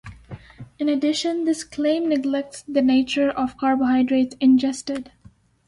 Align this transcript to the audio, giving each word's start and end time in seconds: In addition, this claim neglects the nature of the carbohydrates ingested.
In 0.79 0.89
addition, 0.89 1.43
this 1.43 1.63
claim 1.63 2.09
neglects 2.09 2.63
the 2.67 2.81
nature 2.81 3.29
of 3.29 3.49
the 3.51 3.57
carbohydrates 3.59 4.35
ingested. 4.39 5.11